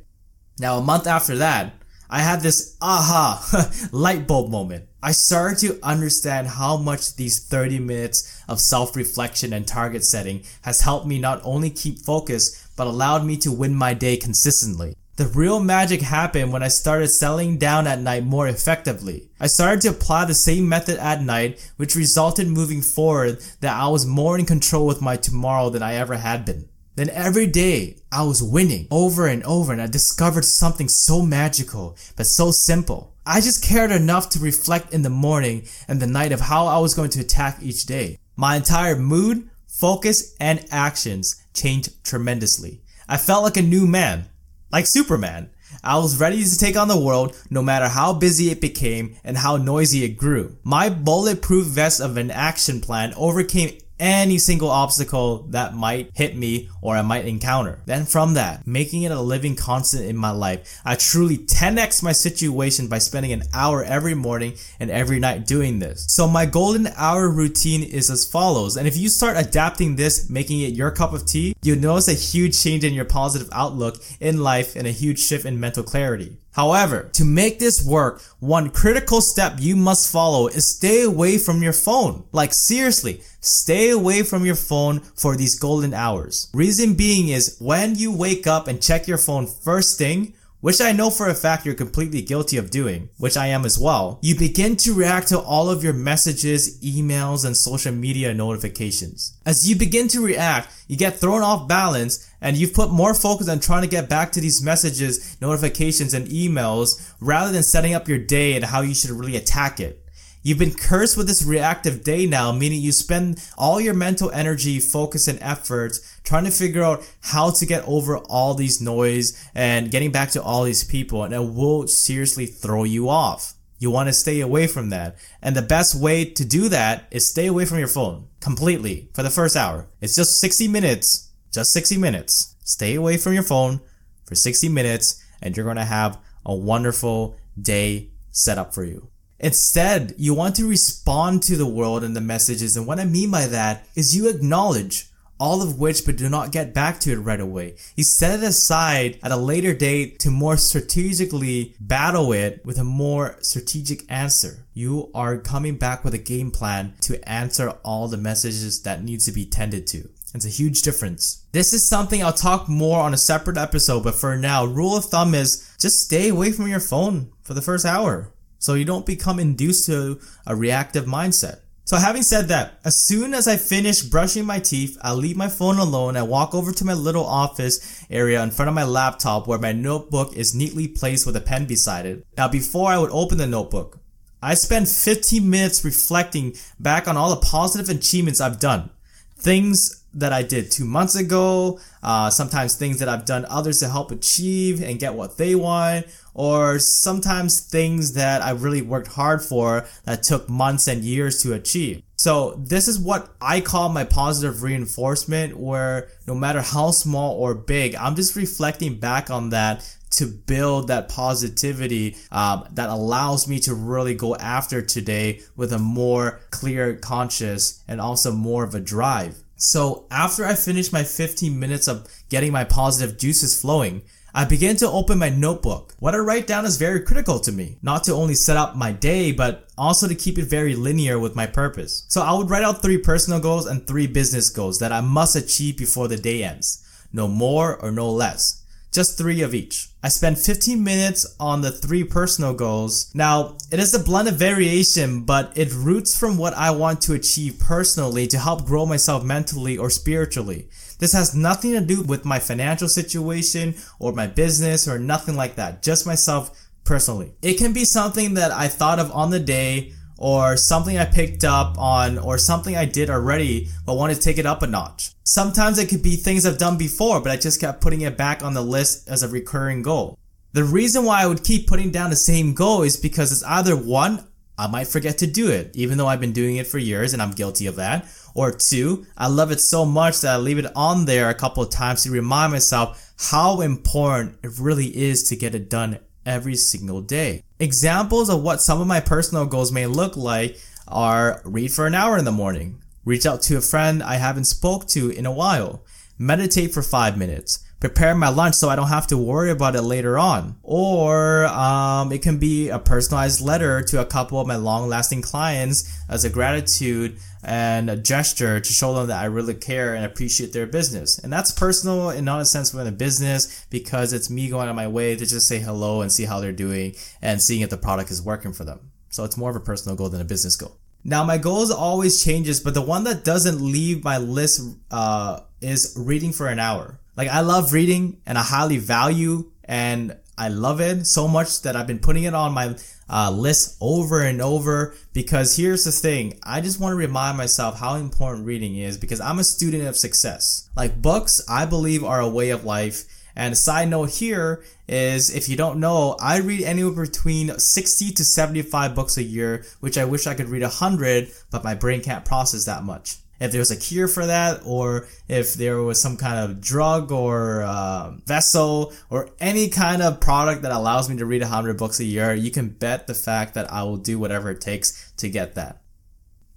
Now, 0.60 0.78
a 0.78 0.82
month 0.82 1.06
after 1.06 1.36
that, 1.36 1.74
I 2.10 2.20
had 2.20 2.40
this 2.40 2.76
aha 2.80 3.70
light 3.92 4.26
bulb 4.26 4.50
moment. 4.50 4.86
I 5.02 5.12
started 5.12 5.58
to 5.58 5.78
understand 5.82 6.48
how 6.48 6.76
much 6.76 7.16
these 7.16 7.38
30 7.46 7.78
minutes 7.80 8.42
of 8.48 8.60
self-reflection 8.60 9.52
and 9.52 9.66
target 9.66 10.04
setting 10.04 10.42
has 10.62 10.80
helped 10.80 11.06
me 11.06 11.18
not 11.18 11.40
only 11.44 11.70
keep 11.70 11.98
focus, 11.98 12.66
but 12.76 12.86
allowed 12.86 13.24
me 13.24 13.36
to 13.38 13.52
win 13.52 13.74
my 13.74 13.92
day 13.94 14.16
consistently. 14.16 14.96
The 15.16 15.26
real 15.26 15.60
magic 15.60 16.00
happened 16.00 16.52
when 16.52 16.62
I 16.62 16.68
started 16.68 17.08
settling 17.08 17.58
down 17.58 17.86
at 17.86 18.00
night 18.00 18.24
more 18.24 18.48
effectively. 18.48 19.28
I 19.40 19.48
started 19.48 19.80
to 19.82 19.88
apply 19.88 20.24
the 20.24 20.34
same 20.34 20.68
method 20.68 20.98
at 20.98 21.22
night, 21.22 21.72
which 21.76 21.96
resulted 21.96 22.48
moving 22.48 22.82
forward 22.82 23.40
that 23.60 23.76
I 23.76 23.88
was 23.88 24.06
more 24.06 24.38
in 24.38 24.46
control 24.46 24.86
with 24.86 25.02
my 25.02 25.16
tomorrow 25.16 25.70
than 25.70 25.82
I 25.82 25.94
ever 25.94 26.16
had 26.16 26.44
been. 26.44 26.68
Then 26.98 27.10
every 27.10 27.46
day 27.46 27.94
I 28.10 28.24
was 28.24 28.42
winning 28.42 28.88
over 28.90 29.28
and 29.28 29.44
over 29.44 29.72
and 29.72 29.80
I 29.80 29.86
discovered 29.86 30.44
something 30.44 30.88
so 30.88 31.22
magical, 31.22 31.96
but 32.16 32.26
so 32.26 32.50
simple. 32.50 33.14
I 33.24 33.40
just 33.40 33.62
cared 33.62 33.92
enough 33.92 34.30
to 34.30 34.40
reflect 34.40 34.92
in 34.92 35.02
the 35.02 35.08
morning 35.08 35.68
and 35.86 36.00
the 36.00 36.08
night 36.08 36.32
of 36.32 36.40
how 36.40 36.66
I 36.66 36.78
was 36.80 36.94
going 36.94 37.10
to 37.10 37.20
attack 37.20 37.58
each 37.62 37.86
day. 37.86 38.18
My 38.34 38.56
entire 38.56 38.96
mood, 38.96 39.48
focus, 39.68 40.34
and 40.40 40.66
actions 40.72 41.40
changed 41.54 42.02
tremendously. 42.02 42.82
I 43.08 43.16
felt 43.16 43.44
like 43.44 43.56
a 43.56 43.62
new 43.62 43.86
man, 43.86 44.24
like 44.72 44.88
Superman. 44.88 45.50
I 45.84 45.98
was 45.98 46.18
ready 46.18 46.42
to 46.42 46.58
take 46.58 46.76
on 46.76 46.88
the 46.88 46.98
world 46.98 47.36
no 47.48 47.62
matter 47.62 47.86
how 47.86 48.12
busy 48.12 48.50
it 48.50 48.60
became 48.60 49.14
and 49.22 49.36
how 49.36 49.56
noisy 49.56 50.02
it 50.02 50.16
grew. 50.16 50.56
My 50.64 50.88
bulletproof 50.88 51.66
vest 51.66 52.00
of 52.00 52.16
an 52.16 52.32
action 52.32 52.80
plan 52.80 53.14
overcame 53.16 53.78
any 53.98 54.38
single 54.38 54.70
obstacle 54.70 55.44
that 55.50 55.74
might 55.74 56.10
hit 56.14 56.36
me 56.36 56.68
or 56.80 56.96
I 56.96 57.02
might 57.02 57.26
encounter. 57.26 57.80
Then 57.86 58.04
from 58.04 58.34
that, 58.34 58.66
making 58.66 59.02
it 59.02 59.12
a 59.12 59.20
living 59.20 59.56
constant 59.56 60.04
in 60.04 60.16
my 60.16 60.30
life, 60.30 60.80
I 60.84 60.94
truly 60.94 61.38
10x 61.38 62.02
my 62.02 62.12
situation 62.12 62.88
by 62.88 62.98
spending 62.98 63.32
an 63.32 63.42
hour 63.52 63.82
every 63.82 64.14
morning 64.14 64.54
and 64.80 64.90
every 64.90 65.18
night 65.18 65.46
doing 65.46 65.78
this. 65.78 66.06
So 66.08 66.28
my 66.28 66.46
golden 66.46 66.88
hour 66.96 67.28
routine 67.28 67.82
is 67.82 68.10
as 68.10 68.24
follows. 68.24 68.76
And 68.76 68.86
if 68.86 68.96
you 68.96 69.08
start 69.08 69.36
adapting 69.36 69.96
this, 69.96 70.28
making 70.30 70.60
it 70.60 70.74
your 70.74 70.90
cup 70.90 71.12
of 71.12 71.26
tea, 71.26 71.54
you'll 71.62 71.78
notice 71.78 72.08
a 72.08 72.14
huge 72.14 72.60
change 72.60 72.84
in 72.84 72.94
your 72.94 73.04
positive 73.04 73.48
outlook 73.52 73.96
in 74.20 74.42
life 74.42 74.76
and 74.76 74.86
a 74.86 74.92
huge 74.92 75.18
shift 75.18 75.44
in 75.44 75.60
mental 75.60 75.82
clarity. 75.82 76.36
However, 76.58 77.08
to 77.12 77.24
make 77.24 77.60
this 77.60 77.86
work, 77.86 78.20
one 78.40 78.70
critical 78.70 79.20
step 79.20 79.58
you 79.60 79.76
must 79.76 80.10
follow 80.10 80.48
is 80.48 80.74
stay 80.74 81.02
away 81.02 81.38
from 81.38 81.62
your 81.62 81.72
phone. 81.72 82.24
Like 82.32 82.52
seriously, 82.52 83.22
stay 83.40 83.90
away 83.90 84.24
from 84.24 84.44
your 84.44 84.56
phone 84.56 84.98
for 85.14 85.36
these 85.36 85.56
golden 85.56 85.94
hours. 85.94 86.50
Reason 86.52 86.94
being 86.94 87.28
is 87.28 87.56
when 87.60 87.94
you 87.94 88.10
wake 88.10 88.48
up 88.48 88.66
and 88.66 88.82
check 88.82 89.06
your 89.06 89.18
phone 89.18 89.46
first 89.46 89.98
thing, 89.98 90.34
which 90.60 90.80
I 90.80 90.92
know 90.92 91.10
for 91.10 91.28
a 91.28 91.34
fact 91.34 91.64
you're 91.64 91.74
completely 91.74 92.20
guilty 92.22 92.56
of 92.56 92.70
doing, 92.70 93.10
which 93.16 93.36
I 93.36 93.46
am 93.46 93.64
as 93.64 93.78
well, 93.78 94.18
you 94.22 94.36
begin 94.36 94.76
to 94.78 94.92
react 94.92 95.28
to 95.28 95.38
all 95.38 95.70
of 95.70 95.84
your 95.84 95.92
messages, 95.92 96.80
emails, 96.80 97.44
and 97.44 97.56
social 97.56 97.92
media 97.92 98.34
notifications. 98.34 99.38
As 99.46 99.68
you 99.68 99.76
begin 99.76 100.08
to 100.08 100.24
react, 100.24 100.72
you 100.88 100.96
get 100.96 101.18
thrown 101.18 101.42
off 101.42 101.68
balance 101.68 102.28
and 102.40 102.56
you've 102.56 102.74
put 102.74 102.90
more 102.90 103.14
focus 103.14 103.48
on 103.48 103.60
trying 103.60 103.82
to 103.82 103.88
get 103.88 104.08
back 104.08 104.32
to 104.32 104.40
these 104.40 104.62
messages, 104.62 105.36
notifications, 105.40 106.14
and 106.14 106.26
emails 106.28 107.14
rather 107.20 107.52
than 107.52 107.62
setting 107.62 107.94
up 107.94 108.08
your 108.08 108.18
day 108.18 108.54
and 108.54 108.64
how 108.64 108.80
you 108.80 108.94
should 108.94 109.10
really 109.10 109.36
attack 109.36 109.80
it. 109.80 110.04
You've 110.48 110.56
been 110.56 110.72
cursed 110.72 111.18
with 111.18 111.26
this 111.26 111.44
reactive 111.44 112.02
day 112.02 112.24
now, 112.24 112.52
meaning 112.52 112.80
you 112.80 112.90
spend 112.90 113.46
all 113.58 113.78
your 113.82 113.92
mental 113.92 114.30
energy, 114.30 114.80
focus, 114.80 115.28
and 115.28 115.38
effort 115.42 115.98
trying 116.24 116.44
to 116.44 116.50
figure 116.50 116.82
out 116.82 117.06
how 117.20 117.50
to 117.50 117.66
get 117.66 117.86
over 117.86 118.16
all 118.16 118.54
these 118.54 118.80
noise 118.80 119.38
and 119.54 119.90
getting 119.90 120.10
back 120.10 120.30
to 120.30 120.42
all 120.42 120.64
these 120.64 120.84
people, 120.84 121.22
and 121.22 121.34
it 121.34 121.52
will 121.52 121.86
seriously 121.86 122.46
throw 122.46 122.84
you 122.84 123.10
off. 123.10 123.56
You 123.78 123.90
want 123.90 124.08
to 124.08 124.14
stay 124.14 124.40
away 124.40 124.66
from 124.66 124.88
that. 124.88 125.18
And 125.42 125.54
the 125.54 125.60
best 125.60 125.94
way 125.94 126.24
to 126.24 126.46
do 126.46 126.70
that 126.70 127.08
is 127.10 127.28
stay 127.28 127.46
away 127.46 127.66
from 127.66 127.78
your 127.78 127.86
phone 127.86 128.28
completely 128.40 129.10
for 129.12 129.22
the 129.22 129.28
first 129.28 129.54
hour. 129.54 129.90
It's 130.00 130.16
just 130.16 130.40
60 130.40 130.66
minutes, 130.66 131.30
just 131.52 131.74
60 131.74 131.98
minutes. 131.98 132.54
Stay 132.64 132.94
away 132.94 133.18
from 133.18 133.34
your 133.34 133.42
phone 133.42 133.82
for 134.24 134.34
60 134.34 134.70
minutes, 134.70 135.22
and 135.42 135.54
you're 135.54 135.66
going 135.66 135.76
to 135.76 135.84
have 135.84 136.18
a 136.46 136.54
wonderful 136.54 137.36
day 137.60 138.12
set 138.30 138.56
up 138.56 138.72
for 138.72 138.84
you. 138.84 139.10
Instead, 139.40 140.14
you 140.18 140.34
want 140.34 140.56
to 140.56 140.68
respond 140.68 141.42
to 141.44 141.56
the 141.56 141.66
world 141.66 142.02
and 142.02 142.16
the 142.16 142.20
messages. 142.20 142.76
And 142.76 142.86
what 142.86 142.98
I 142.98 143.04
mean 143.04 143.30
by 143.30 143.46
that 143.46 143.86
is 143.94 144.16
you 144.16 144.28
acknowledge 144.28 145.08
all 145.40 145.62
of 145.62 145.78
which 145.78 146.04
but 146.04 146.16
do 146.16 146.28
not 146.28 146.52
get 146.52 146.74
back 146.74 146.98
to 147.00 147.12
it 147.12 147.18
right 147.18 147.40
away. 147.40 147.76
You 147.96 148.04
set 148.04 148.40
it 148.40 148.44
aside 148.44 149.18
at 149.22 149.30
a 149.30 149.36
later 149.36 149.72
date 149.72 150.18
to 150.20 150.30
more 150.30 150.56
strategically 150.56 151.76
battle 151.78 152.32
it 152.32 152.64
with 152.64 152.78
a 152.78 152.84
more 152.84 153.36
strategic 153.40 154.10
answer. 154.10 154.66
You 154.74 155.10
are 155.14 155.38
coming 155.38 155.76
back 155.76 156.04
with 156.04 156.14
a 156.14 156.18
game 156.18 156.50
plan 156.50 156.94
to 157.02 157.26
answer 157.28 157.70
all 157.84 158.08
the 158.08 158.16
messages 158.16 158.82
that 158.82 159.04
needs 159.04 159.24
to 159.26 159.32
be 159.32 159.46
tended 159.46 159.86
to. 159.88 160.08
It's 160.34 160.44
a 160.44 160.50
huge 160.50 160.82
difference. 160.82 161.44
This 161.52 161.72
is 161.72 161.88
something 161.88 162.22
I'll 162.22 162.32
talk 162.32 162.68
more 162.68 163.00
on 163.00 163.14
a 163.14 163.16
separate 163.16 163.56
episode, 163.56 164.04
but 164.04 164.14
for 164.14 164.36
now, 164.36 164.64
rule 164.64 164.96
of 164.96 165.06
thumb 165.06 165.34
is 165.34 165.74
just 165.78 166.02
stay 166.02 166.28
away 166.28 166.52
from 166.52 166.68
your 166.68 166.80
phone 166.80 167.32
for 167.42 167.54
the 167.54 167.62
first 167.62 167.86
hour 167.86 168.32
so 168.58 168.74
you 168.74 168.84
don't 168.84 169.06
become 169.06 169.38
induced 169.38 169.86
to 169.86 170.20
a 170.46 170.54
reactive 170.54 171.06
mindset. 171.06 171.60
So 171.88 171.96
having 171.96 172.20
said 172.20 172.48
that, 172.48 172.78
as 172.84 173.02
soon 173.02 173.32
as 173.32 173.48
I 173.48 173.56
finish 173.56 174.02
brushing 174.02 174.44
my 174.44 174.58
teeth, 174.58 174.98
I 175.00 175.14
leave 175.14 175.38
my 175.38 175.48
phone 175.48 175.78
alone 175.78 176.16
and 176.16 176.28
walk 176.28 176.54
over 176.54 176.70
to 176.70 176.84
my 176.84 176.92
little 176.92 177.24
office 177.24 178.04
area 178.10 178.42
in 178.42 178.50
front 178.50 178.68
of 178.68 178.74
my 178.74 178.84
laptop 178.84 179.46
where 179.46 179.58
my 179.58 179.72
notebook 179.72 180.36
is 180.36 180.54
neatly 180.54 180.86
placed 180.86 181.24
with 181.24 181.34
a 181.34 181.40
pen 181.40 181.64
beside 181.64 182.04
it. 182.04 182.26
Now 182.36 182.46
before 182.46 182.90
I 182.90 182.98
would 182.98 183.10
open 183.10 183.38
the 183.38 183.46
notebook, 183.46 184.00
I 184.42 184.52
spend 184.52 184.86
15 184.86 185.48
minutes 185.48 185.82
reflecting 185.82 186.54
back 186.78 187.08
on 187.08 187.16
all 187.16 187.30
the 187.30 187.40
positive 187.40 187.88
achievements 187.88 188.40
I've 188.40 188.60
done. 188.60 188.90
Things 189.38 189.97
that 190.14 190.32
I 190.32 190.42
did 190.42 190.70
two 190.70 190.84
months 190.84 191.14
ago, 191.16 191.80
uh, 192.02 192.30
sometimes 192.30 192.74
things 192.74 192.98
that 192.98 193.08
I've 193.08 193.24
done 193.24 193.46
others 193.48 193.80
to 193.80 193.88
help 193.88 194.10
achieve 194.10 194.82
and 194.82 194.98
get 194.98 195.14
what 195.14 195.36
they 195.36 195.54
want, 195.54 196.06
or 196.34 196.78
sometimes 196.78 197.60
things 197.60 198.14
that 198.14 198.42
I 198.42 198.50
really 198.50 198.82
worked 198.82 199.08
hard 199.08 199.42
for 199.42 199.86
that 200.04 200.22
took 200.22 200.48
months 200.48 200.86
and 200.86 201.02
years 201.02 201.42
to 201.42 201.52
achieve. 201.52 202.02
So 202.16 202.54
this 202.58 202.88
is 202.88 202.98
what 202.98 203.34
I 203.40 203.60
call 203.60 203.90
my 203.90 204.04
positive 204.04 204.62
reinforcement 204.62 205.56
where 205.56 206.08
no 206.26 206.34
matter 206.34 206.60
how 206.60 206.90
small 206.90 207.34
or 207.34 207.54
big, 207.54 207.94
I'm 207.94 208.16
just 208.16 208.34
reflecting 208.34 208.98
back 208.98 209.30
on 209.30 209.50
that 209.50 209.88
to 210.10 210.26
build 210.26 210.88
that 210.88 211.08
positivity 211.08 212.16
um, 212.32 212.66
that 212.72 212.88
allows 212.88 213.46
me 213.46 213.60
to 213.60 213.74
really 213.74 214.14
go 214.14 214.34
after 214.36 214.82
today 214.82 215.40
with 215.54 215.72
a 215.72 215.78
more 215.78 216.40
clear 216.50 216.96
conscious 216.96 217.82
and 217.86 218.00
also 218.00 218.32
more 218.32 218.64
of 218.64 218.74
a 218.74 218.80
drive. 218.80 219.44
So 219.58 220.06
after 220.08 220.46
I 220.46 220.54
finish 220.54 220.92
my 220.92 221.02
15 221.02 221.58
minutes 221.58 221.88
of 221.88 222.06
getting 222.28 222.52
my 222.52 222.62
positive 222.62 223.18
juices 223.18 223.60
flowing, 223.60 224.02
I 224.32 224.44
begin 224.44 224.76
to 224.76 224.88
open 224.88 225.18
my 225.18 225.30
notebook. 225.30 225.94
What 225.98 226.14
I 226.14 226.18
write 226.18 226.46
down 226.46 226.64
is 226.64 226.76
very 226.76 227.00
critical 227.00 227.40
to 227.40 227.50
me, 227.50 227.78
not 227.82 228.04
to 228.04 228.12
only 228.12 228.36
set 228.36 228.56
up 228.56 228.76
my 228.76 228.92
day, 228.92 229.32
but 229.32 229.68
also 229.76 230.06
to 230.06 230.14
keep 230.14 230.38
it 230.38 230.44
very 230.44 230.76
linear 230.76 231.18
with 231.18 231.34
my 231.34 231.46
purpose. 231.46 232.04
So 232.06 232.22
I 232.22 232.32
would 232.34 232.50
write 232.50 232.62
out 232.62 232.82
three 232.82 232.98
personal 232.98 233.40
goals 233.40 233.66
and 233.66 233.84
three 233.84 234.06
business 234.06 234.48
goals 234.48 234.78
that 234.78 234.92
I 234.92 235.00
must 235.00 235.34
achieve 235.34 235.76
before 235.76 236.06
the 236.06 236.16
day 236.16 236.44
ends. 236.44 236.84
No 237.12 237.26
more 237.26 237.76
or 237.82 237.90
no 237.90 238.08
less. 238.08 238.57
Just 238.92 239.18
three 239.18 239.42
of 239.42 239.54
each. 239.54 239.88
I 240.02 240.08
spend 240.08 240.38
15 240.38 240.82
minutes 240.82 241.36
on 241.38 241.60
the 241.60 241.70
three 241.70 242.04
personal 242.04 242.54
goals. 242.54 243.10
Now, 243.14 243.56
it 243.70 243.78
is 243.78 243.92
a 243.92 243.98
blend 243.98 244.28
of 244.28 244.36
variation, 244.36 245.24
but 245.24 245.52
it 245.56 245.72
roots 245.74 246.18
from 246.18 246.38
what 246.38 246.54
I 246.54 246.70
want 246.70 247.02
to 247.02 247.14
achieve 247.14 247.58
personally 247.58 248.26
to 248.28 248.38
help 248.38 248.64
grow 248.64 248.86
myself 248.86 249.24
mentally 249.24 249.76
or 249.76 249.90
spiritually. 249.90 250.68
This 250.98 251.12
has 251.12 251.34
nothing 251.34 251.72
to 251.72 251.80
do 251.80 252.02
with 252.02 252.24
my 252.24 252.38
financial 252.38 252.88
situation 252.88 253.74
or 253.98 254.12
my 254.12 254.26
business 254.26 254.88
or 254.88 254.98
nothing 254.98 255.36
like 255.36 255.56
that. 255.56 255.82
Just 255.82 256.06
myself 256.06 256.68
personally. 256.84 257.34
It 257.42 257.58
can 257.58 257.72
be 257.72 257.84
something 257.84 258.34
that 258.34 258.50
I 258.50 258.68
thought 258.68 258.98
of 258.98 259.12
on 259.12 259.30
the 259.30 259.40
day 259.40 259.92
or 260.18 260.56
something 260.56 260.98
I 260.98 261.06
picked 261.06 261.44
up 261.44 261.78
on 261.78 262.18
or 262.18 262.36
something 262.36 262.76
I 262.76 262.84
did 262.84 263.08
already 263.08 263.68
but 263.86 263.96
want 263.96 264.14
to 264.14 264.20
take 264.20 264.36
it 264.36 264.46
up 264.46 264.62
a 264.62 264.66
notch. 264.66 265.12
Sometimes 265.24 265.78
it 265.78 265.88
could 265.88 266.02
be 266.02 266.16
things 266.16 266.44
I've 266.44 266.58
done 266.58 266.76
before 266.76 267.20
but 267.20 267.32
I 267.32 267.36
just 267.36 267.60
kept 267.60 267.80
putting 267.80 268.02
it 268.02 268.18
back 268.18 268.44
on 268.44 268.52
the 268.52 268.62
list 268.62 269.08
as 269.08 269.22
a 269.22 269.28
recurring 269.28 269.82
goal. 269.82 270.18
The 270.52 270.64
reason 270.64 271.04
why 271.04 271.22
I 271.22 271.26
would 271.26 271.44
keep 271.44 271.66
putting 271.66 271.90
down 271.90 272.10
the 272.10 272.16
same 272.16 272.54
goal 272.54 272.82
is 272.82 272.96
because 272.96 273.32
it's 273.32 273.44
either 273.44 273.76
one, 273.76 274.26
I 274.58 274.66
might 274.66 274.88
forget 274.88 275.18
to 275.18 275.26
do 275.26 275.50
it, 275.50 275.70
even 275.74 275.98
though 275.98 276.08
I've 276.08 276.20
been 276.20 276.32
doing 276.32 276.56
it 276.56 276.66
for 276.66 276.78
years 276.78 277.12
and 277.12 277.22
I'm 277.22 277.30
guilty 277.30 277.66
of 277.66 277.76
that. 277.76 278.08
Or 278.34 278.50
two, 278.50 279.06
I 279.16 279.28
love 279.28 279.52
it 279.52 279.60
so 279.60 279.84
much 279.84 280.20
that 280.22 280.34
I 280.34 280.36
leave 280.36 280.58
it 280.58 280.70
on 280.74 281.04
there 281.04 281.28
a 281.28 281.34
couple 281.34 281.62
of 281.62 281.70
times 281.70 282.02
to 282.02 282.10
remind 282.10 282.52
myself 282.52 283.12
how 283.30 283.60
important 283.60 284.38
it 284.42 284.58
really 284.58 284.86
is 284.86 285.28
to 285.28 285.36
get 285.36 285.54
it 285.54 285.70
done 285.70 286.00
every 286.26 286.56
single 286.56 287.02
day. 287.02 287.44
Examples 287.60 288.30
of 288.30 288.42
what 288.42 288.62
some 288.62 288.80
of 288.80 288.86
my 288.86 289.00
personal 289.00 289.44
goals 289.44 289.72
may 289.72 289.86
look 289.86 290.16
like 290.16 290.60
are 290.86 291.42
read 291.44 291.72
for 291.72 291.88
an 291.88 291.94
hour 291.94 292.16
in 292.16 292.24
the 292.24 292.30
morning, 292.30 292.80
reach 293.04 293.26
out 293.26 293.42
to 293.42 293.56
a 293.56 293.60
friend 293.60 294.00
I 294.00 294.14
haven't 294.14 294.44
spoke 294.44 294.86
to 294.88 295.10
in 295.10 295.26
a 295.26 295.32
while, 295.32 295.82
meditate 296.16 296.72
for 296.72 296.82
five 296.82 297.18
minutes, 297.18 297.64
prepare 297.80 298.14
my 298.14 298.28
lunch 298.28 298.54
so 298.54 298.68
I 298.68 298.76
don't 298.76 298.88
have 298.88 299.08
to 299.08 299.16
worry 299.16 299.50
about 299.50 299.74
it 299.74 299.82
later 299.82 300.16
on. 300.16 300.56
Or 300.62 301.46
um, 301.46 302.12
it 302.12 302.22
can 302.22 302.38
be 302.38 302.68
a 302.68 302.78
personalized 302.78 303.40
letter 303.40 303.82
to 303.82 304.00
a 304.00 304.06
couple 304.06 304.40
of 304.40 304.46
my 304.46 304.56
long 304.56 304.88
lasting 304.88 305.22
clients 305.22 306.00
as 306.08 306.24
a 306.24 306.30
gratitude 306.30 307.18
and 307.42 307.88
a 307.88 307.96
gesture 307.96 308.60
to 308.60 308.72
show 308.72 308.94
them 308.94 309.08
that 309.08 309.22
I 309.22 309.26
really 309.26 309.54
care 309.54 309.94
and 309.94 310.04
appreciate 310.04 310.52
their 310.52 310.66
business. 310.66 311.18
And 311.18 311.32
that's 311.32 311.52
personal 311.52 312.10
and 312.10 312.24
not 312.24 312.40
a 312.40 312.44
sense 312.44 312.72
within 312.72 312.92
a 312.92 312.96
business 312.96 313.66
because 313.70 314.12
it's 314.12 314.30
me 314.30 314.48
going 314.48 314.68
on 314.68 314.76
my 314.76 314.88
way 314.88 315.16
to 315.16 315.26
just 315.26 315.46
say 315.48 315.58
hello 315.58 316.00
and 316.00 316.12
see 316.12 316.24
how 316.24 316.40
they're 316.40 316.52
doing 316.52 316.94
and 317.22 317.40
seeing 317.40 317.60
if 317.62 317.70
the 317.70 317.76
product 317.76 318.10
is 318.10 318.22
working 318.22 318.52
for 318.52 318.64
them. 318.64 318.90
So 319.10 319.24
it's 319.24 319.36
more 319.36 319.50
of 319.50 319.56
a 319.56 319.60
personal 319.60 319.96
goal 319.96 320.08
than 320.08 320.20
a 320.20 320.24
business 320.24 320.56
goal. 320.56 320.76
Now 321.04 321.24
my 321.24 321.38
goals 321.38 321.70
always 321.70 322.22
changes, 322.22 322.60
but 322.60 322.74
the 322.74 322.82
one 322.82 323.04
that 323.04 323.24
doesn't 323.24 323.60
leave 323.60 324.04
my 324.04 324.18
list 324.18 324.60
uh, 324.90 325.40
is 325.60 325.94
reading 325.98 326.32
for 326.32 326.48
an 326.48 326.58
hour. 326.58 326.98
Like 327.16 327.28
I 327.28 327.40
love 327.40 327.72
reading 327.72 328.20
and 328.26 328.36
I 328.36 328.42
highly 328.42 328.78
value 328.78 329.50
and 329.64 330.16
I 330.38 330.48
love 330.48 330.80
it 330.80 331.04
so 331.06 331.26
much 331.26 331.62
that 331.62 331.74
I've 331.74 331.88
been 331.88 331.98
putting 331.98 332.22
it 332.22 332.32
on 332.32 332.54
my 332.54 332.76
uh, 333.10 333.30
list 333.30 333.76
over 333.80 334.22
and 334.22 334.40
over 334.40 334.94
because 335.12 335.56
here's 335.56 335.84
the 335.84 335.92
thing. 335.92 336.38
I 336.44 336.60
just 336.60 336.78
want 336.78 336.92
to 336.92 336.96
remind 336.96 337.36
myself 337.36 337.80
how 337.80 337.96
important 337.96 338.46
reading 338.46 338.76
is 338.76 338.96
because 338.96 339.20
I'm 339.20 339.40
a 339.40 339.44
student 339.44 339.86
of 339.88 339.96
success. 339.96 340.70
Like 340.76 341.02
books, 341.02 341.40
I 341.48 341.66
believe 341.66 342.04
are 342.04 342.20
a 342.20 342.28
way 342.28 342.50
of 342.50 342.64
life. 342.64 343.04
And 343.34 343.52
a 343.52 343.56
side 343.56 343.88
note 343.88 344.10
here 344.10 344.64
is 344.88 345.34
if 345.34 345.48
you 345.48 345.56
don't 345.56 345.80
know, 345.80 346.16
I 346.20 346.38
read 346.38 346.62
anywhere 346.62 347.06
between 347.06 347.58
60 347.58 348.12
to 348.12 348.24
75 348.24 348.94
books 348.94 349.16
a 349.16 349.22
year, 349.22 349.64
which 349.80 349.98
I 349.98 350.04
wish 350.04 350.26
I 350.26 350.34
could 350.34 350.48
read 350.48 350.62
100, 350.62 351.30
but 351.50 351.64
my 351.64 351.74
brain 351.74 352.00
can't 352.00 352.24
process 352.24 352.64
that 352.64 352.84
much 352.84 353.16
if 353.40 353.52
there 353.52 353.60
was 353.60 353.70
a 353.70 353.76
cure 353.76 354.08
for 354.08 354.26
that 354.26 354.60
or 354.64 355.06
if 355.28 355.54
there 355.54 355.82
was 355.82 356.00
some 356.00 356.16
kind 356.16 356.38
of 356.38 356.60
drug 356.60 357.12
or 357.12 357.62
uh, 357.62 358.10
vessel 358.26 358.92
or 359.10 359.30
any 359.40 359.68
kind 359.68 360.02
of 360.02 360.20
product 360.20 360.62
that 360.62 360.72
allows 360.72 361.08
me 361.08 361.16
to 361.16 361.26
read 361.26 361.42
100 361.42 361.76
books 361.76 362.00
a 362.00 362.04
year, 362.04 362.34
you 362.34 362.50
can 362.50 362.68
bet 362.68 363.06
the 363.06 363.14
fact 363.14 363.54
that 363.54 363.72
I 363.72 363.82
will 363.84 363.96
do 363.96 364.18
whatever 364.18 364.50
it 364.50 364.60
takes 364.60 365.12
to 365.18 365.28
get 365.28 365.54
that. 365.54 365.82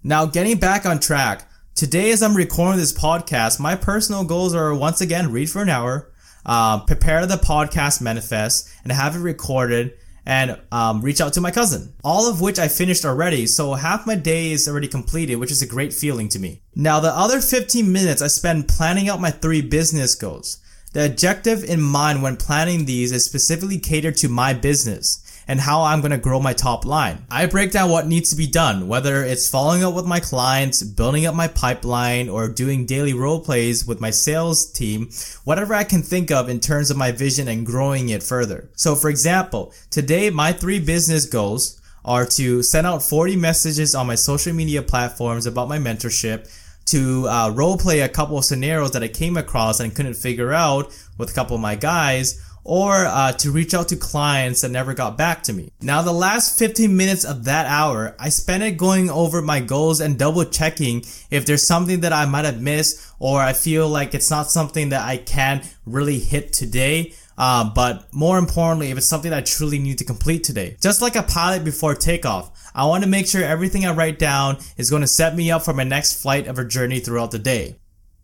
Now, 0.03 0.25
getting 0.25 0.57
back 0.57 0.85
on 0.85 0.99
track, 0.99 1.47
today 1.75 2.11
as 2.11 2.23
I'm 2.23 2.35
recording 2.35 2.79
this 2.79 2.93
podcast, 2.93 3.59
my 3.59 3.75
personal 3.75 4.23
goals 4.23 4.55
are 4.55 4.73
once 4.73 5.01
again 5.01 5.31
read 5.31 5.49
for 5.49 5.61
an 5.61 5.69
hour, 5.69 6.11
uh, 6.45 6.83
prepare 6.85 7.25
the 7.27 7.35
podcast 7.35 8.01
manifest, 8.01 8.67
and 8.83 8.91
have 8.91 9.15
it 9.15 9.19
recorded 9.19 9.93
and 10.25 10.59
um, 10.71 11.01
reach 11.01 11.21
out 11.21 11.33
to 11.33 11.41
my 11.41 11.51
cousin. 11.51 11.93
All 12.03 12.29
of 12.29 12.41
which 12.41 12.59
I 12.59 12.67
finished 12.67 13.05
already, 13.05 13.47
so 13.47 13.73
half 13.73 14.05
my 14.05 14.15
day 14.15 14.51
is 14.51 14.67
already 14.67 14.87
completed, 14.87 15.35
which 15.35 15.51
is 15.51 15.61
a 15.61 15.67
great 15.67 15.93
feeling 15.93 16.29
to 16.29 16.39
me. 16.39 16.61
Now, 16.75 16.99
the 16.99 17.09
other 17.09 17.41
15 17.41 17.91
minutes 17.91 18.21
I 18.21 18.27
spend 18.27 18.67
planning 18.67 19.09
out 19.09 19.21
my 19.21 19.31
three 19.31 19.61
business 19.61 20.15
goals. 20.15 20.57
The 20.93 21.05
objective 21.05 21.63
in 21.63 21.81
mind 21.81 22.21
when 22.21 22.35
planning 22.35 22.85
these 22.85 23.11
is 23.11 23.23
specifically 23.23 23.79
catered 23.79 24.17
to 24.17 24.27
my 24.27 24.53
business 24.53 25.21
and 25.51 25.59
how 25.59 25.83
I'm 25.83 25.99
going 25.99 26.11
to 26.11 26.17
grow 26.17 26.39
my 26.39 26.53
top 26.53 26.85
line. 26.85 27.25
I 27.29 27.45
break 27.45 27.71
down 27.71 27.89
what 27.89 28.07
needs 28.07 28.29
to 28.29 28.37
be 28.37 28.47
done, 28.47 28.87
whether 28.87 29.21
it's 29.21 29.49
following 29.49 29.83
up 29.83 29.93
with 29.93 30.05
my 30.05 30.21
clients, 30.21 30.81
building 30.81 31.25
up 31.25 31.35
my 31.35 31.49
pipeline, 31.49 32.29
or 32.29 32.47
doing 32.47 32.85
daily 32.85 33.13
role 33.13 33.41
plays 33.41 33.85
with 33.85 33.99
my 33.99 34.11
sales 34.11 34.71
team, 34.71 35.09
whatever 35.43 35.73
I 35.73 35.83
can 35.83 36.03
think 36.03 36.31
of 36.31 36.47
in 36.47 36.61
terms 36.61 36.89
of 36.89 36.95
my 36.95 37.11
vision 37.11 37.49
and 37.49 37.65
growing 37.65 38.07
it 38.07 38.23
further. 38.23 38.69
So 38.77 38.95
for 38.95 39.09
example, 39.09 39.73
today 39.89 40.29
my 40.29 40.53
three 40.53 40.79
business 40.79 41.25
goals 41.25 41.81
are 42.05 42.25
to 42.27 42.63
send 42.63 42.87
out 42.87 43.03
40 43.03 43.35
messages 43.35 43.93
on 43.93 44.07
my 44.07 44.15
social 44.15 44.53
media 44.53 44.81
platforms 44.81 45.45
about 45.45 45.67
my 45.67 45.79
mentorship, 45.79 46.49
to 46.85 47.27
uh, 47.27 47.49
role 47.49 47.77
play 47.77 47.99
a 47.99 48.09
couple 48.09 48.37
of 48.37 48.45
scenarios 48.45 48.91
that 48.91 49.03
I 49.03 49.09
came 49.09 49.35
across 49.35 49.81
and 49.81 49.93
couldn't 49.93 50.13
figure 50.13 50.53
out 50.53 50.97
with 51.17 51.29
a 51.29 51.33
couple 51.33 51.55
of 51.57 51.61
my 51.61 51.75
guys, 51.75 52.41
or 52.63 53.05
uh, 53.05 53.31
to 53.33 53.51
reach 53.51 53.73
out 53.73 53.89
to 53.89 53.95
clients 53.95 54.61
that 54.61 54.71
never 54.71 54.93
got 54.93 55.17
back 55.17 55.43
to 55.43 55.53
me. 55.53 55.71
Now, 55.81 56.01
the 56.01 56.11
last 56.11 56.57
15 56.57 56.95
minutes 56.95 57.25
of 57.25 57.45
that 57.45 57.65
hour, 57.65 58.15
I 58.19 58.29
spent 58.29 58.63
it 58.63 58.77
going 58.77 59.09
over 59.09 59.41
my 59.41 59.59
goals 59.59 59.99
and 59.99 60.17
double 60.17 60.45
checking 60.45 61.03
if 61.29 61.45
there's 61.45 61.65
something 61.65 62.01
that 62.01 62.13
I 62.13 62.25
might 62.25 62.45
have 62.45 62.61
missed 62.61 63.13
or 63.19 63.41
I 63.41 63.53
feel 63.53 63.87
like 63.87 64.13
it's 64.13 64.29
not 64.29 64.51
something 64.51 64.89
that 64.89 65.05
I 65.05 65.17
can 65.17 65.63
really 65.85 66.19
hit 66.19 66.53
today. 66.53 67.13
Uh, 67.37 67.71
but 67.73 68.13
more 68.13 68.37
importantly, 68.37 68.91
if 68.91 68.97
it's 68.97 69.07
something 69.07 69.33
I 69.33 69.41
truly 69.41 69.79
need 69.79 69.97
to 69.97 70.05
complete 70.05 70.43
today. 70.43 70.77
Just 70.79 71.01
like 71.01 71.15
a 71.15 71.23
pilot 71.23 71.63
before 71.63 71.95
takeoff, 71.95 72.51
I 72.75 72.85
want 72.85 73.03
to 73.03 73.09
make 73.09 73.27
sure 73.27 73.43
everything 73.43 73.85
I 73.85 73.93
write 73.93 74.19
down 74.19 74.57
is 74.77 74.89
going 74.89 75.01
to 75.01 75.07
set 75.07 75.35
me 75.35 75.49
up 75.49 75.63
for 75.63 75.73
my 75.73 75.83
next 75.83 76.21
flight 76.21 76.47
of 76.47 76.59
a 76.59 76.65
journey 76.65 76.99
throughout 76.99 77.31
the 77.31 77.39
day. 77.39 77.77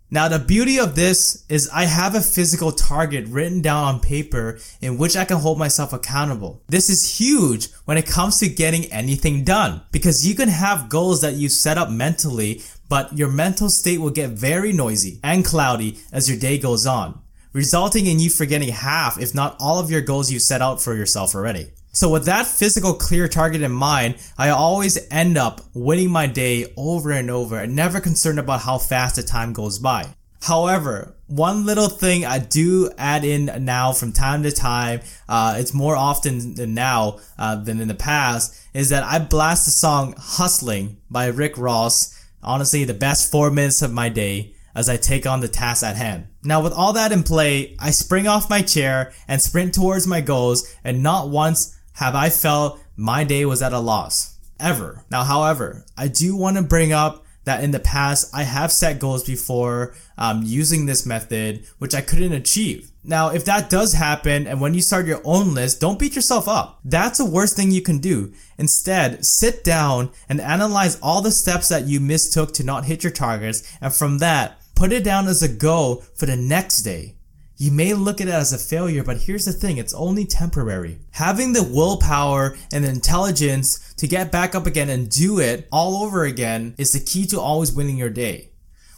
Now 0.10 0.30
the 0.30 0.40
beauty 0.40 0.80
of 0.80 0.96
this 0.96 1.44
is 1.50 1.70
I 1.74 1.84
have 1.84 2.16
a 2.16 2.22
physical 2.22 2.72
target 2.72 3.28
written 3.28 3.62
down 3.62 3.84
on 3.84 4.00
paper 4.00 4.58
in 4.80 4.98
which 4.98 5.18
I 5.18 5.26
can 5.26 5.38
hold 5.38 5.60
myself 5.60 5.92
accountable. 5.92 6.62
This 6.68 6.90
is 6.90 7.20
huge 7.20 7.70
when 7.84 7.98
it 7.98 8.08
comes 8.08 8.40
to 8.40 8.48
getting 8.48 8.86
anything 8.86 9.44
done 9.44 9.82
because 9.92 10.26
you 10.26 10.34
can 10.34 10.48
have 10.48 10.88
goals 10.88 11.20
that 11.22 11.34
you 11.34 11.50
set 11.50 11.78
up 11.78 11.90
mentally, 11.90 12.62
but 12.88 13.18
your 13.18 13.30
mental 13.30 13.70
state 13.70 14.00
will 14.00 14.10
get 14.10 14.30
very 14.30 14.72
noisy 14.72 15.20
and 15.24 15.44
cloudy 15.44 16.00
as 16.14 16.30
your 16.30 16.40
day 16.40 16.58
goes 16.58 16.88
on, 16.88 17.20
resulting 17.52 18.06
in 18.06 18.22
you 18.22 18.30
forgetting 18.30 18.70
half 18.70 19.20
if 19.20 19.36
not 19.36 19.58
all 19.60 19.78
of 19.78 19.92
your 19.92 20.00
goals 20.02 20.32
you 20.32 20.40
set 20.40 20.62
out 20.62 20.82
for 20.82 20.96
yourself 20.96 21.36
already. 21.36 21.72
So 21.92 22.10
with 22.10 22.26
that 22.26 22.46
physical 22.46 22.94
clear 22.94 23.28
target 23.28 23.62
in 23.62 23.72
mind, 23.72 24.18
I 24.38 24.50
always 24.50 25.00
end 25.10 25.38
up 25.38 25.62
winning 25.74 26.12
my 26.12 26.28
day 26.28 26.72
over 26.78 27.12
and 27.12 27.32
over 27.32 27.58
and 27.58 27.76
never 27.76 28.00
concerned 28.00 28.40
about 28.40 28.62
how 28.62 28.78
fast 28.78 29.16
the 29.16 29.24
time 29.24 29.54
goes 29.54 29.80
by. 29.80 30.14
However, 30.44 31.16
one 31.26 31.66
little 31.66 31.90
thing 31.90 32.24
I 32.24 32.40
do 32.40 32.92
add 32.98 33.26
in 33.26 33.66
now 33.66 33.92
from 33.92 34.12
time 34.14 34.44
to 34.44 34.52
time, 34.52 35.02
uh, 35.28 35.56
it's 35.58 35.74
more 35.74 35.96
often 35.96 36.56
than 36.56 36.74
now 36.74 37.20
uh, 37.38 37.56
than 37.56 37.82
in 37.82 37.88
the 37.88 37.96
past, 37.96 38.56
is 38.74 38.90
that 38.90 39.04
I 39.04 39.20
blast 39.20 39.66
the 39.66 39.72
song 39.72 40.14
Hustling 40.18 40.98
by 41.10 41.28
Rick 41.28 41.58
Ross. 41.58 42.14
Honestly, 42.44 42.84
the 42.84 42.94
best 42.94 43.32
four 43.32 43.50
minutes 43.50 43.82
of 43.82 43.92
my 43.92 44.10
day 44.10 44.54
as 44.76 44.88
I 44.88 44.96
take 44.96 45.26
on 45.26 45.40
the 45.40 45.48
task 45.48 45.84
at 45.84 45.96
hand. 45.96 46.28
Now 46.44 46.62
with 46.62 46.72
all 46.72 46.94
that 46.94 47.12
in 47.12 47.24
play, 47.24 47.76
I 47.80 47.90
spring 47.90 48.28
off 48.28 48.50
my 48.50 48.62
chair 48.62 49.12
and 49.28 49.42
sprint 49.42 49.74
towards 49.74 50.06
my 50.06 50.22
goals 50.22 50.72
and 50.84 51.02
not 51.02 51.30
once 51.30 51.77
have 51.98 52.14
I 52.14 52.30
felt 52.30 52.80
my 52.96 53.24
day 53.24 53.44
was 53.44 53.64
at 53.64 53.74
a 53.74 53.80
loss. 53.80 54.38
Ever. 54.60 55.04
Now, 55.10 55.24
however, 55.24 55.84
I 55.98 56.08
do 56.08 56.36
want 56.36 56.58
to 56.58 56.64
bring 56.64 56.94
up 56.94 57.26
that 57.46 57.64
in 57.64 57.72
the 57.72 57.80
past 57.80 58.30
I 58.36 58.44
have 58.44 58.72
set 58.72 59.00
goals 59.00 59.24
before 59.24 59.96
um, 60.16 60.42
using 60.44 60.86
this 60.86 61.08
method, 61.08 61.66
which 61.80 61.96
I 61.96 62.02
couldn't 62.02 62.34
achieve. 62.34 62.92
Now, 63.04 63.30
if 63.30 63.46
that 63.46 63.72
does 63.72 63.94
happen 63.94 64.46
and 64.46 64.62
when 64.62 64.76
you 64.76 64.82
start 64.82 65.08
your 65.08 65.22
own 65.24 65.56
list, 65.56 65.82
don't 65.82 65.98
beat 65.98 66.16
yourself 66.16 66.48
up. 66.48 66.80
That's 66.86 67.18
the 67.18 67.26
worst 67.26 67.56
thing 67.56 67.72
you 67.72 67.82
can 67.82 67.98
do. 67.98 68.32
Instead, 68.60 69.26
sit 69.26 69.64
down 69.64 70.12
and 70.30 70.40
analyze 70.40 71.00
all 71.02 71.22
the 71.22 71.32
steps 71.32 71.70
that 71.70 71.88
you 71.88 72.00
mistook 72.00 72.54
to 72.56 72.64
not 72.64 72.86
hit 72.86 73.04
your 73.04 73.14
targets, 73.14 73.64
and 73.82 73.92
from 73.92 74.20
that, 74.20 74.62
put 74.76 74.92
it 74.92 75.04
down 75.04 75.28
as 75.28 75.42
a 75.42 75.48
goal 75.48 76.04
for 76.16 76.28
the 76.28 76.38
next 76.38 76.84
day. 76.84 77.17
You 77.60 77.72
may 77.72 77.96
look 77.96 78.22
at 78.22 78.28
it 78.28 78.34
as 78.34 78.54
a 78.54 78.60
failure, 78.60 79.04
but 79.04 79.18
here's 79.18 79.46
the 79.46 79.52
thing, 79.52 79.78
it's 79.78 79.94
only 79.96 80.26
temporary. 80.26 81.00
Having 81.12 81.54
the 81.54 81.64
willpower 81.64 82.56
and 82.72 82.84
the 82.84 82.90
intelligence 82.90 83.96
to 83.96 84.08
get 84.08 84.32
back 84.32 84.54
up 84.54 84.68
again 84.68 84.90
and 84.90 85.10
do 85.10 85.40
it 85.40 85.68
all 85.72 86.04
over 86.04 86.24
again 86.24 86.76
is 86.78 86.92
the 86.92 87.00
key 87.00 87.26
to 87.26 87.40
always 87.40 87.74
winning 87.74 87.98
your 87.98 88.12
day. 88.12 88.52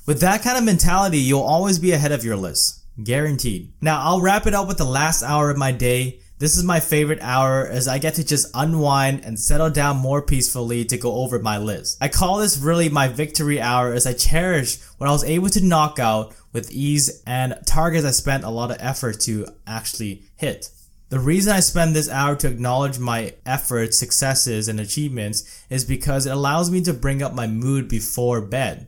With 0.05 0.19
that 0.19 0.41
kind 0.41 0.57
of 0.57 0.65
mentality, 0.65 1.19
you'll 1.19 1.41
always 1.41 1.79
be 1.79 1.93
ahead 1.93 2.11
of 2.11 2.25
your 2.25 2.35
list. 2.35 2.83
Guaranteed. 3.01 3.71
Now, 3.79 4.01
I'll 4.01 4.19
wrap 4.19 4.45
it 4.45 4.53
up 4.53 4.67
with 4.67 4.77
the 4.77 4.83
last 4.83 5.23
hour 5.23 5.49
of 5.49 5.57
my 5.57 5.71
day. 5.71 6.19
This 6.39 6.55
is 6.55 6.63
my 6.63 6.79
favorite 6.79 7.19
hour 7.21 7.67
as 7.67 7.89
I 7.89 7.99
get 7.99 8.13
to 8.15 8.23
just 8.23 8.49
unwind 8.53 9.25
and 9.25 9.37
settle 9.37 9.69
down 9.69 9.97
more 9.97 10.21
peacefully 10.21 10.85
to 10.85 10.97
go 10.97 11.15
over 11.15 11.37
my 11.37 11.57
list. 11.57 11.97
I 11.99 12.07
call 12.07 12.37
this 12.37 12.57
really 12.57 12.87
my 12.87 13.09
victory 13.09 13.59
hour 13.59 13.91
as 13.91 14.07
I 14.07 14.13
cherish 14.13 14.81
what 14.97 15.09
I 15.09 15.11
was 15.11 15.25
able 15.25 15.49
to 15.49 15.65
knock 15.65 15.99
out 15.99 16.33
with 16.53 16.71
ease 16.71 17.21
and 17.27 17.59
targets 17.65 18.05
I 18.05 18.11
spent 18.11 18.45
a 18.45 18.49
lot 18.49 18.71
of 18.71 18.77
effort 18.79 19.19
to 19.21 19.47
actually 19.67 20.23
hit. 20.37 20.71
The 21.09 21.19
reason 21.19 21.51
I 21.51 21.59
spend 21.59 21.93
this 21.93 22.07
hour 22.07 22.37
to 22.37 22.47
acknowledge 22.47 22.99
my 22.99 23.33
efforts, 23.45 23.99
successes, 23.99 24.69
and 24.69 24.79
achievements 24.79 25.65
is 25.69 25.83
because 25.83 26.25
it 26.25 26.31
allows 26.31 26.71
me 26.71 26.81
to 26.83 26.93
bring 26.93 27.21
up 27.21 27.33
my 27.33 27.47
mood 27.47 27.89
before 27.89 28.39
bed, 28.39 28.87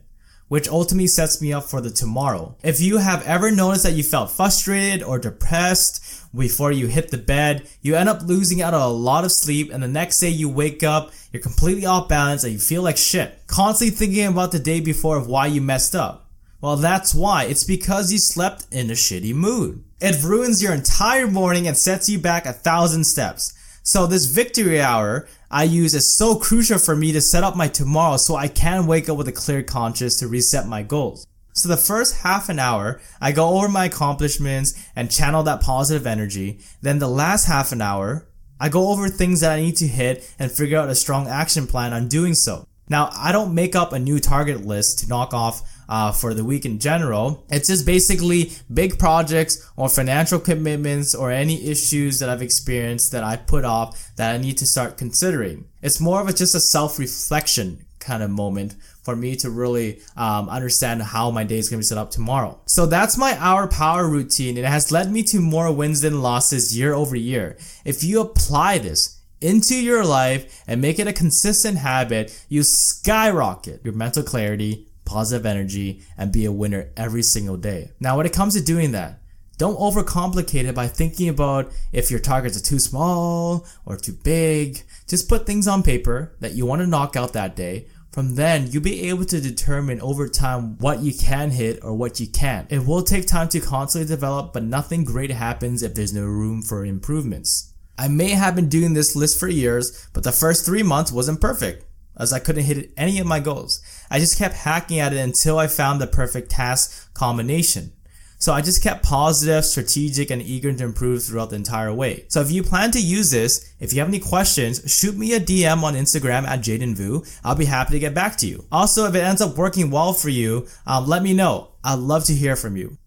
which 0.52 0.68
ultimately 0.68 1.06
sets 1.06 1.40
me 1.40 1.50
up 1.50 1.64
for 1.64 1.80
the 1.80 1.88
tomorrow. 1.88 2.54
If 2.62 2.78
you 2.78 2.98
have 2.98 3.26
ever 3.26 3.50
noticed 3.50 3.84
that 3.84 3.94
you 3.94 4.02
felt 4.02 4.30
frustrated 4.30 5.02
or 5.02 5.18
depressed 5.18 6.28
before 6.36 6.70
you 6.70 6.88
hit 6.88 7.10
the 7.10 7.16
bed, 7.16 7.66
you 7.80 7.94
end 7.94 8.10
up 8.10 8.20
losing 8.20 8.60
out 8.60 8.74
on 8.74 8.82
a 8.82 8.88
lot 8.88 9.24
of 9.24 9.32
sleep 9.32 9.72
and 9.72 9.82
the 9.82 9.88
next 9.88 10.20
day 10.20 10.28
you 10.28 10.50
wake 10.50 10.82
up, 10.82 11.10
you're 11.32 11.40
completely 11.40 11.86
off 11.86 12.06
balance 12.06 12.44
and 12.44 12.52
you 12.52 12.58
feel 12.58 12.82
like 12.82 12.98
shit. 12.98 13.46
Constantly 13.46 13.96
thinking 13.96 14.26
about 14.26 14.52
the 14.52 14.58
day 14.58 14.80
before 14.80 15.16
of 15.16 15.26
why 15.26 15.46
you 15.46 15.62
messed 15.62 15.94
up. 15.94 16.28
Well, 16.60 16.76
that's 16.76 17.14
why. 17.14 17.44
It's 17.44 17.64
because 17.64 18.12
you 18.12 18.18
slept 18.18 18.66
in 18.70 18.90
a 18.90 18.92
shitty 18.92 19.32
mood. 19.32 19.82
It 20.02 20.22
ruins 20.22 20.62
your 20.62 20.74
entire 20.74 21.28
morning 21.28 21.66
and 21.66 21.78
sets 21.78 22.10
you 22.10 22.18
back 22.18 22.44
a 22.44 22.52
thousand 22.52 23.04
steps. 23.04 23.54
So 23.82 24.06
this 24.06 24.26
victory 24.26 24.82
hour 24.82 25.26
I 25.54 25.64
use 25.64 25.94
is 25.94 26.10
so 26.10 26.34
crucial 26.34 26.78
for 26.78 26.96
me 26.96 27.12
to 27.12 27.20
set 27.20 27.44
up 27.44 27.56
my 27.56 27.68
tomorrow 27.68 28.16
so 28.16 28.36
I 28.36 28.48
can 28.48 28.86
wake 28.86 29.10
up 29.10 29.18
with 29.18 29.28
a 29.28 29.32
clear 29.32 29.62
conscience 29.62 30.16
to 30.16 30.26
reset 30.26 30.66
my 30.66 30.82
goals. 30.82 31.26
So 31.52 31.68
the 31.68 31.76
first 31.76 32.22
half 32.22 32.48
an 32.48 32.58
hour, 32.58 33.02
I 33.20 33.32
go 33.32 33.58
over 33.58 33.68
my 33.68 33.84
accomplishments 33.84 34.72
and 34.96 35.10
channel 35.10 35.42
that 35.42 35.60
positive 35.60 36.06
energy. 36.06 36.60
Then 36.80 37.00
the 37.00 37.08
last 37.08 37.44
half 37.44 37.70
an 37.70 37.82
hour, 37.82 38.26
I 38.58 38.70
go 38.70 38.88
over 38.88 39.10
things 39.10 39.40
that 39.40 39.52
I 39.52 39.60
need 39.60 39.76
to 39.76 39.86
hit 39.86 40.34
and 40.38 40.50
figure 40.50 40.78
out 40.78 40.88
a 40.88 40.94
strong 40.94 41.28
action 41.28 41.66
plan 41.66 41.92
on 41.92 42.08
doing 42.08 42.32
so. 42.32 42.66
Now, 42.88 43.10
I 43.14 43.30
don't 43.30 43.54
make 43.54 43.76
up 43.76 43.92
a 43.92 43.98
new 43.98 44.20
target 44.20 44.64
list 44.64 45.00
to 45.00 45.08
knock 45.08 45.34
off 45.34 45.71
uh, 45.88 46.12
for 46.12 46.34
the 46.34 46.44
week 46.44 46.64
in 46.64 46.78
general. 46.78 47.44
It's 47.48 47.68
just 47.68 47.86
basically 47.86 48.52
big 48.72 48.98
projects 48.98 49.68
or 49.76 49.88
financial 49.88 50.38
commitments 50.38 51.14
or 51.14 51.30
any 51.30 51.68
issues 51.68 52.18
that 52.18 52.28
I've 52.28 52.42
experienced 52.42 53.12
that 53.12 53.24
I 53.24 53.36
put 53.36 53.64
off 53.64 54.10
that 54.16 54.34
I 54.34 54.38
need 54.38 54.58
to 54.58 54.66
start 54.66 54.96
considering. 54.96 55.66
It's 55.82 56.00
more 56.00 56.20
of 56.20 56.28
a, 56.28 56.32
just 56.32 56.54
a 56.54 56.60
self 56.60 56.98
reflection 56.98 57.86
kind 57.98 58.22
of 58.22 58.30
moment 58.30 58.74
for 59.02 59.14
me 59.14 59.36
to 59.36 59.50
really 59.50 60.00
um, 60.16 60.48
understand 60.48 61.02
how 61.02 61.30
my 61.30 61.44
day 61.44 61.58
is 61.58 61.68
going 61.68 61.78
to 61.78 61.84
be 61.84 61.86
set 61.86 61.98
up 61.98 62.10
tomorrow. 62.10 62.58
So 62.66 62.86
that's 62.86 63.16
my 63.16 63.36
hour 63.38 63.68
power 63.68 64.08
routine. 64.08 64.56
It 64.56 64.64
has 64.64 64.92
led 64.92 65.10
me 65.10 65.22
to 65.24 65.40
more 65.40 65.72
wins 65.72 66.00
than 66.00 66.22
losses 66.22 66.76
year 66.76 66.94
over 66.94 67.16
year. 67.16 67.56
If 67.84 68.02
you 68.04 68.20
apply 68.20 68.78
this, 68.78 69.18
into 69.42 69.74
your 69.74 70.04
life 70.04 70.62
and 70.66 70.80
make 70.80 70.98
it 70.98 71.08
a 71.08 71.12
consistent 71.12 71.78
habit, 71.78 72.44
you 72.48 72.62
skyrocket 72.62 73.84
your 73.84 73.92
mental 73.92 74.22
clarity, 74.22 74.86
positive 75.12 75.44
energy, 75.44 76.02
and 76.16 76.32
be 76.32 76.46
a 76.46 76.52
winner 76.52 76.90
every 76.96 77.22
single 77.22 77.58
day. 77.58 77.90
Now, 78.00 78.16
when 78.16 78.26
it 78.26 78.32
comes 78.32 78.54
to 78.54 78.62
doing 78.64 78.92
that, 78.92 79.20
don't 79.58 79.78
overcomplicate 79.78 80.64
it 80.64 80.74
by 80.74 80.88
thinking 80.88 81.28
about 81.28 81.70
if 81.92 82.10
your 82.10 82.18
targets 82.18 82.56
are 82.56 82.64
too 82.64 82.78
small 82.78 83.66
or 83.84 83.96
too 83.96 84.16
big. 84.24 84.82
Just 85.06 85.28
put 85.28 85.46
things 85.46 85.68
on 85.68 85.82
paper 85.82 86.34
that 86.40 86.54
you 86.54 86.64
want 86.66 86.80
to 86.80 86.86
knock 86.86 87.14
out 87.14 87.34
that 87.34 87.54
day. 87.54 87.86
From 88.10 88.34
then, 88.34 88.66
you'll 88.70 88.82
be 88.82 89.08
able 89.08 89.24
to 89.26 89.40
determine 89.40 90.00
over 90.00 90.28
time 90.28 90.76
what 90.78 91.00
you 91.00 91.12
can 91.14 91.50
hit 91.50 91.78
or 91.82 91.94
what 91.94 92.20
you 92.20 92.26
can't. 92.26 92.70
It 92.72 92.86
will 92.86 93.02
take 93.02 93.26
time 93.26 93.48
to 93.50 93.60
constantly 93.60 94.08
develop, 94.08 94.52
but 94.52 94.64
nothing 94.64 95.04
great 95.04 95.30
happens 95.30 95.82
if 95.82 95.94
there's 95.94 96.12
no 96.12 96.24
room 96.24 96.62
for 96.62 96.84
improvements. 96.84 97.72
I 97.98 98.08
may 98.08 98.30
have 98.30 98.56
been 98.56 98.68
doing 98.68 98.94
this 98.94 99.14
list 99.14 99.38
for 99.38 99.48
years, 99.48 100.08
but 100.12 100.24
the 100.24 100.32
first 100.32 100.66
three 100.66 100.82
months 100.82 101.12
wasn't 101.12 101.40
perfect 101.40 101.84
as 102.16 102.32
I 102.32 102.38
couldn't 102.38 102.64
hit 102.64 102.92
any 102.96 103.18
of 103.18 103.26
my 103.26 103.40
goals. 103.40 103.80
I 104.12 104.18
just 104.18 104.36
kept 104.36 104.54
hacking 104.54 104.98
at 104.98 105.14
it 105.14 105.16
until 105.16 105.58
I 105.58 105.68
found 105.68 105.98
the 105.98 106.06
perfect 106.06 106.50
task 106.50 107.14
combination. 107.14 107.92
So 108.38 108.52
I 108.52 108.60
just 108.60 108.82
kept 108.82 109.02
positive, 109.02 109.64
strategic, 109.64 110.30
and 110.30 110.42
eager 110.42 110.70
to 110.70 110.84
improve 110.84 111.22
throughout 111.22 111.48
the 111.48 111.56
entire 111.56 111.94
way. 111.94 112.26
So 112.28 112.42
if 112.42 112.50
you 112.50 112.62
plan 112.62 112.90
to 112.90 113.00
use 113.00 113.30
this, 113.30 113.72
if 113.80 113.94
you 113.94 114.00
have 114.00 114.08
any 114.08 114.18
questions, 114.18 114.82
shoot 114.92 115.16
me 115.16 115.32
a 115.32 115.40
DM 115.40 115.82
on 115.82 115.94
Instagram 115.94 116.44
at 116.46 116.60
Jaden 116.60 116.94
Vu. 116.94 117.24
I'll 117.42 117.54
be 117.54 117.64
happy 117.64 117.92
to 117.92 117.98
get 117.98 118.14
back 118.14 118.36
to 118.38 118.46
you. 118.46 118.66
Also, 118.70 119.06
if 119.06 119.14
it 119.14 119.24
ends 119.24 119.40
up 119.40 119.56
working 119.56 119.90
well 119.90 120.12
for 120.12 120.28
you, 120.28 120.66
um, 120.86 121.08
let 121.08 121.22
me 121.22 121.32
know. 121.32 121.70
I'd 121.82 121.98
love 121.98 122.24
to 122.24 122.34
hear 122.34 122.54
from 122.54 122.76
you. 122.76 122.98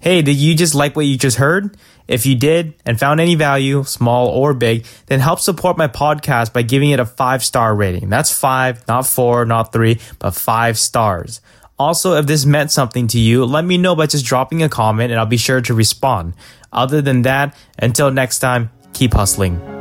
Hey, 0.00 0.22
did 0.22 0.36
you 0.36 0.54
just 0.54 0.74
like 0.74 0.96
what 0.96 1.04
you 1.04 1.18
just 1.18 1.36
heard? 1.36 1.76
If 2.08 2.24
you 2.24 2.34
did 2.34 2.74
and 2.86 2.98
found 2.98 3.20
any 3.20 3.34
value, 3.34 3.84
small 3.84 4.28
or 4.28 4.54
big, 4.54 4.86
then 5.06 5.20
help 5.20 5.40
support 5.40 5.76
my 5.76 5.88
podcast 5.88 6.54
by 6.54 6.62
giving 6.62 6.90
it 6.90 6.98
a 7.00 7.04
five 7.04 7.44
star 7.44 7.74
rating. 7.74 8.08
That's 8.08 8.32
five, 8.32 8.86
not 8.88 9.06
four, 9.06 9.44
not 9.44 9.72
three, 9.72 10.00
but 10.18 10.34
five 10.34 10.78
stars. 10.78 11.42
Also, 11.78 12.16
if 12.16 12.26
this 12.26 12.46
meant 12.46 12.70
something 12.70 13.06
to 13.08 13.18
you, 13.18 13.44
let 13.44 13.64
me 13.64 13.76
know 13.78 13.94
by 13.94 14.06
just 14.06 14.24
dropping 14.24 14.62
a 14.62 14.68
comment 14.70 15.10
and 15.10 15.20
I'll 15.20 15.26
be 15.26 15.36
sure 15.36 15.60
to 15.60 15.74
respond. 15.74 16.32
Other 16.72 17.02
than 17.02 17.22
that, 17.22 17.54
until 17.78 18.10
next 18.10 18.38
time, 18.38 18.70
keep 18.92 19.12
hustling. 19.12 19.79